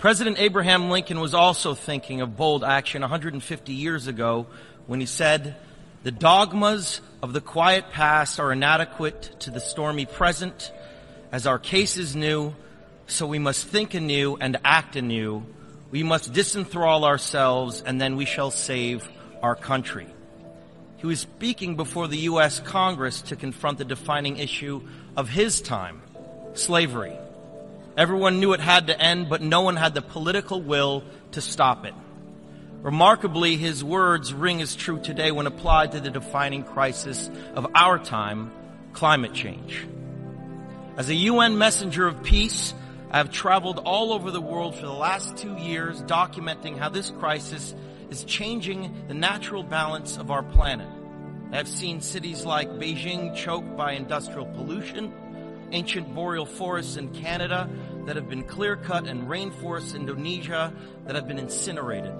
President 0.00 0.38
Abraham 0.40 0.88
Lincoln 0.88 1.20
was 1.20 1.34
also 1.34 1.74
thinking 1.74 2.22
of 2.22 2.34
bold 2.34 2.64
action 2.64 3.02
150 3.02 3.72
years 3.74 4.06
ago 4.06 4.46
when 4.86 4.98
he 4.98 5.04
said, 5.04 5.56
The 6.04 6.10
dogmas 6.10 7.02
of 7.22 7.34
the 7.34 7.42
quiet 7.42 7.90
past 7.90 8.40
are 8.40 8.50
inadequate 8.50 9.40
to 9.40 9.50
the 9.50 9.60
stormy 9.60 10.06
present. 10.06 10.72
As 11.30 11.46
our 11.46 11.58
case 11.58 11.98
is 11.98 12.16
new, 12.16 12.54
so 13.08 13.26
we 13.26 13.38
must 13.38 13.66
think 13.66 13.92
anew 13.92 14.38
and 14.40 14.56
act 14.64 14.96
anew. 14.96 15.44
We 15.90 16.02
must 16.02 16.32
disenthrall 16.32 17.04
ourselves, 17.04 17.82
and 17.82 18.00
then 18.00 18.16
we 18.16 18.24
shall 18.24 18.50
save 18.50 19.06
our 19.42 19.54
country. 19.54 20.06
He 20.96 21.06
was 21.06 21.20
speaking 21.20 21.76
before 21.76 22.08
the 22.08 22.20
U.S. 22.20 22.58
Congress 22.60 23.20
to 23.22 23.36
confront 23.36 23.76
the 23.76 23.84
defining 23.84 24.38
issue 24.38 24.80
of 25.14 25.28
his 25.28 25.60
time 25.60 26.00
slavery. 26.54 27.18
Everyone 27.96 28.40
knew 28.40 28.52
it 28.52 28.60
had 28.60 28.86
to 28.86 29.00
end, 29.00 29.28
but 29.28 29.42
no 29.42 29.62
one 29.62 29.76
had 29.76 29.94
the 29.94 30.02
political 30.02 30.60
will 30.60 31.02
to 31.32 31.40
stop 31.40 31.84
it. 31.84 31.94
Remarkably, 32.82 33.56
his 33.56 33.84
words 33.84 34.32
ring 34.32 34.62
as 34.62 34.74
true 34.74 34.98
today 35.00 35.32
when 35.32 35.46
applied 35.46 35.92
to 35.92 36.00
the 36.00 36.10
defining 36.10 36.62
crisis 36.62 37.28
of 37.54 37.66
our 37.74 37.98
time, 37.98 38.52
climate 38.92 39.34
change. 39.34 39.86
As 40.96 41.08
a 41.08 41.14
UN 41.14 41.58
messenger 41.58 42.06
of 42.06 42.22
peace, 42.22 42.72
I 43.10 43.18
have 43.18 43.30
traveled 43.30 43.80
all 43.80 44.12
over 44.12 44.30
the 44.30 44.40
world 44.40 44.76
for 44.76 44.86
the 44.86 44.92
last 44.92 45.36
two 45.36 45.56
years 45.56 46.00
documenting 46.02 46.78
how 46.78 46.88
this 46.88 47.10
crisis 47.10 47.74
is 48.08 48.24
changing 48.24 48.94
the 49.08 49.14
natural 49.14 49.62
balance 49.62 50.16
of 50.16 50.30
our 50.30 50.42
planet. 50.42 50.88
I 51.52 51.56
have 51.56 51.68
seen 51.68 52.00
cities 52.00 52.44
like 52.44 52.70
Beijing 52.70 53.34
choked 53.34 53.76
by 53.76 53.92
industrial 53.92 54.46
pollution, 54.46 55.12
ancient 55.72 56.14
boreal 56.14 56.46
forests 56.46 56.96
in 56.96 57.12
Canada 57.14 57.68
that 58.06 58.16
have 58.16 58.28
been 58.28 58.44
clear 58.44 58.76
cut, 58.76 59.06
and 59.06 59.28
rainforests 59.28 59.94
in 59.94 60.02
Indonesia 60.02 60.72
that 61.06 61.14
have 61.14 61.28
been 61.28 61.38
incinerated. 61.38 62.14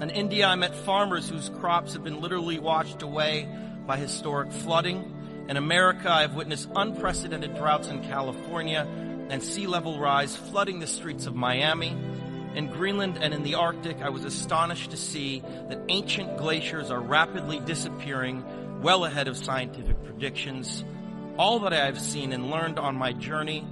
In 0.00 0.10
India, 0.10 0.46
I 0.46 0.56
met 0.56 0.74
farmers 0.74 1.28
whose 1.28 1.48
crops 1.60 1.92
have 1.92 2.02
been 2.02 2.20
literally 2.20 2.58
washed 2.58 3.02
away 3.02 3.48
by 3.86 3.96
historic 3.96 4.50
flooding. 4.50 5.44
In 5.48 5.56
America, 5.56 6.10
I 6.10 6.22
have 6.22 6.34
witnessed 6.34 6.68
unprecedented 6.74 7.54
droughts 7.56 7.88
in 7.88 8.02
California 8.04 8.86
and 9.28 9.42
sea 9.42 9.66
level 9.66 9.98
rise 9.98 10.36
flooding 10.36 10.80
the 10.80 10.86
streets 10.86 11.26
of 11.26 11.34
Miami. 11.34 11.96
In 12.54 12.66
Greenland 12.66 13.18
and 13.20 13.32
in 13.32 13.42
the 13.42 13.54
Arctic, 13.54 14.02
I 14.02 14.10
was 14.10 14.24
astonished 14.24 14.90
to 14.90 14.96
see 14.96 15.42
that 15.68 15.80
ancient 15.88 16.36
glaciers 16.36 16.90
are 16.90 17.00
rapidly 17.00 17.60
disappearing 17.60 18.44
well 18.82 19.04
ahead 19.04 19.28
of 19.28 19.36
scientific 19.36 20.02
predictions. 20.04 20.84
All 21.38 21.60
that 21.60 21.72
I 21.72 21.86
have 21.86 22.00
seen 22.00 22.32
and 22.32 22.50
learned 22.50 22.78
on 22.78 22.94
my 22.94 23.12
journey 23.12 23.66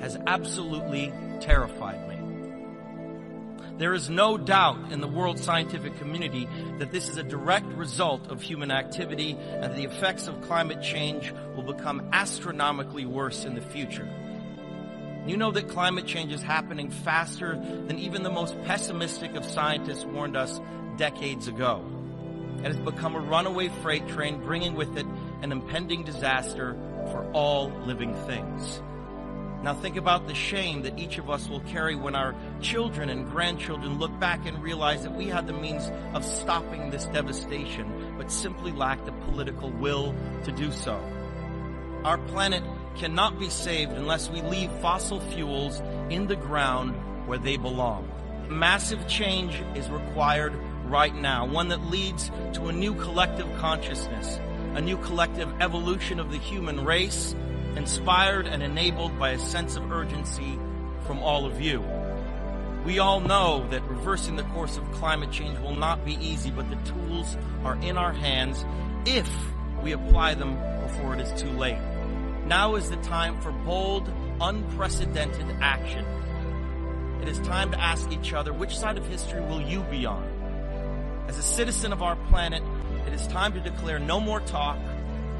has 0.00 0.16
absolutely 0.26 1.12
terrified 1.40 2.08
me. 2.08 2.18
There 3.76 3.92
is 3.92 4.08
no 4.08 4.38
doubt 4.38 4.92
in 4.92 5.00
the 5.00 5.08
world 5.08 5.38
scientific 5.38 5.98
community 5.98 6.48
that 6.78 6.90
this 6.90 7.08
is 7.08 7.18
a 7.18 7.22
direct 7.22 7.66
result 7.66 8.28
of 8.30 8.40
human 8.40 8.70
activity 8.70 9.32
and 9.38 9.74
the 9.74 9.84
effects 9.84 10.26
of 10.26 10.40
climate 10.42 10.82
change 10.82 11.32
will 11.54 11.64
become 11.64 12.08
astronomically 12.12 13.04
worse 13.04 13.44
in 13.44 13.54
the 13.54 13.60
future. 13.60 14.08
You 15.26 15.36
know 15.36 15.50
that 15.52 15.68
climate 15.68 16.06
change 16.06 16.32
is 16.32 16.42
happening 16.42 16.90
faster 16.90 17.56
than 17.56 17.98
even 17.98 18.22
the 18.22 18.30
most 18.30 18.60
pessimistic 18.64 19.34
of 19.34 19.44
scientists 19.44 20.04
warned 20.04 20.36
us 20.36 20.60
decades 20.96 21.46
ago. 21.46 21.84
It 22.58 22.64
has 22.64 22.76
become 22.78 23.14
a 23.14 23.20
runaway 23.20 23.68
freight 23.82 24.08
train, 24.08 24.40
bringing 24.40 24.74
with 24.74 24.96
it 24.96 25.06
an 25.42 25.52
impending 25.52 26.04
disaster 26.04 26.76
for 27.10 27.28
all 27.32 27.70
living 27.84 28.14
things. 28.26 28.82
Now 29.62 29.74
think 29.74 29.96
about 29.96 30.26
the 30.26 30.34
shame 30.34 30.82
that 30.82 30.98
each 30.98 31.18
of 31.18 31.30
us 31.30 31.48
will 31.48 31.60
carry 31.60 31.94
when 31.94 32.16
our 32.16 32.34
children 32.60 33.08
and 33.08 33.30
grandchildren 33.30 33.98
look 33.98 34.18
back 34.18 34.44
and 34.44 34.60
realize 34.60 35.04
that 35.04 35.14
we 35.14 35.26
had 35.26 35.46
the 35.46 35.52
means 35.52 35.88
of 36.14 36.24
stopping 36.24 36.90
this 36.90 37.04
devastation, 37.06 38.14
but 38.18 38.32
simply 38.32 38.72
lacked 38.72 39.06
the 39.06 39.12
political 39.12 39.70
will 39.70 40.14
to 40.44 40.50
do 40.50 40.72
so. 40.72 41.00
Our 42.04 42.18
planet 42.18 42.64
cannot 42.96 43.38
be 43.38 43.48
saved 43.48 43.92
unless 43.92 44.28
we 44.28 44.42
leave 44.42 44.70
fossil 44.80 45.20
fuels 45.20 45.80
in 46.10 46.26
the 46.26 46.36
ground 46.36 46.96
where 47.26 47.38
they 47.38 47.56
belong. 47.56 48.10
Massive 48.48 49.06
change 49.06 49.62
is 49.76 49.88
required 49.88 50.54
right 50.86 51.14
now, 51.14 51.46
one 51.46 51.68
that 51.68 51.82
leads 51.86 52.32
to 52.54 52.66
a 52.66 52.72
new 52.72 52.94
collective 52.96 53.46
consciousness, 53.58 54.40
a 54.74 54.80
new 54.80 54.96
collective 54.98 55.52
evolution 55.60 56.18
of 56.18 56.30
the 56.30 56.38
human 56.38 56.84
race, 56.84 57.34
inspired 57.76 58.46
and 58.46 58.62
enabled 58.62 59.18
by 59.18 59.30
a 59.30 59.38
sense 59.38 59.76
of 59.76 59.90
urgency 59.92 60.58
from 61.06 61.18
all 61.18 61.46
of 61.46 61.60
you. 61.60 61.84
We 62.84 62.98
all 62.98 63.20
know 63.20 63.66
that 63.70 63.82
reversing 63.84 64.36
the 64.36 64.42
course 64.44 64.76
of 64.76 64.90
climate 64.92 65.30
change 65.30 65.58
will 65.60 65.76
not 65.76 66.04
be 66.04 66.14
easy, 66.14 66.50
but 66.50 66.68
the 66.68 66.76
tools 66.90 67.36
are 67.64 67.76
in 67.76 67.96
our 67.96 68.12
hands 68.12 68.64
if 69.06 69.30
we 69.82 69.92
apply 69.92 70.34
them 70.34 70.58
before 70.82 71.14
it 71.14 71.20
is 71.20 71.40
too 71.40 71.50
late. 71.50 71.78
Now 72.46 72.74
is 72.74 72.90
the 72.90 72.96
time 72.96 73.40
for 73.40 73.52
bold, 73.52 74.10
unprecedented 74.40 75.46
action. 75.60 76.04
It 77.22 77.28
is 77.28 77.38
time 77.40 77.70
to 77.70 77.80
ask 77.80 78.10
each 78.10 78.32
other, 78.32 78.52
which 78.52 78.76
side 78.76 78.98
of 78.98 79.06
history 79.06 79.40
will 79.42 79.60
you 79.60 79.82
be 79.84 80.06
on? 80.06 80.24
As 81.28 81.38
a 81.38 81.42
citizen 81.42 81.92
of 81.92 82.02
our 82.02 82.16
planet, 82.16 82.62
it 83.06 83.12
is 83.12 83.26
time 83.28 83.52
to 83.54 83.60
declare 83.60 83.98
no 83.98 84.20
more 84.20 84.40
talk, 84.40 84.78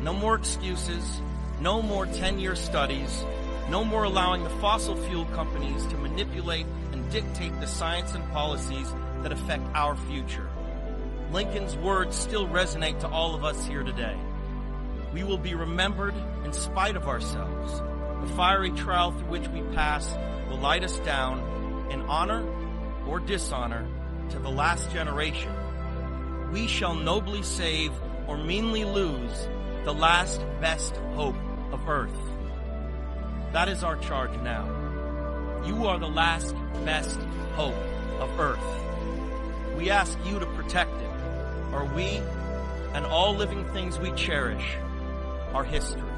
no 0.01 0.13
more 0.13 0.35
excuses, 0.35 1.21
no 1.61 1.81
more 1.81 2.07
10 2.07 2.39
year 2.39 2.57
studies, 2.57 3.25
no 3.69 3.85
more 3.85 4.05
allowing 4.05 4.43
the 4.43 4.51
fossil 4.51 4.97
fuel 4.97 5.25
companies 5.27 5.87
to 5.87 5.97
manipulate 5.97 6.67
and 6.93 7.09
dictate 7.11 7.59
the 7.61 7.67
science 7.67 8.15
and 8.15 8.29
policies 8.33 8.93
that 9.23 9.33
affect 9.33 9.63
our 9.75 9.97
future. 9.97 10.49
Lincoln's 11.31 11.77
words 11.77 12.17
still 12.17 12.47
resonate 12.49 13.01
to 13.01 13.09
all 13.09 13.35
of 13.35 13.45
us 13.45 13.67
here 13.67 13.83
today. 13.83 14.17
We 15.13 15.25
will 15.25 15.39
be 15.39 15.55
remembered 15.55 16.15
in 16.45 16.53
spite 16.53 16.97
of 16.97 17.09
ourselves. 17.09 17.81
The 18.23 18.35
fiery 18.35 18.71
trial 18.71 19.13
through 19.13 19.29
which 19.29 19.49
we 19.49 19.63
pass 19.75 20.17
will 20.49 20.59
light 20.59 20.85
us 20.85 20.99
down 21.01 21.91
in 21.91 22.03
honor 22.03 22.45
or 23.07 23.21
dishonor 23.21 23.87
to 24.31 24.39
the 24.39 24.51
last 24.51 24.91
generation. 24.91 25.53
We 26.53 26.67
shall 26.67 26.95
nobly 26.95 27.43
save 27.43 27.93
or 28.27 28.37
meanly 28.37 28.85
lose 28.85 29.49
the 29.85 29.95
last 29.95 30.43
best 30.61 30.95
hope 31.15 31.35
of 31.73 31.89
earth. 31.89 32.11
That 33.53 33.71
is 33.71 33.83
our 33.83 33.97
charge 33.97 34.39
now. 34.43 34.67
You 35.65 35.87
are 35.87 35.99
the 35.99 36.11
last 36.11 36.55
best 36.85 37.19
hope 37.55 37.75
of 38.21 38.39
earth. 38.39 38.61
We 39.79 39.89
ask 39.89 40.19
you 40.27 40.39
to 40.39 40.47
protect 40.47 40.95
it, 41.01 41.11
or 41.73 41.87
we 41.87 42.21
and 42.93 43.07
all 43.07 43.35
living 43.35 43.65
things 43.73 43.99
we 43.99 44.13
cherish 44.13 44.77
are 45.55 45.65
history. 45.65 46.12